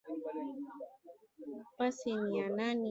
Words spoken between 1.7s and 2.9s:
Pasi ni ya nani.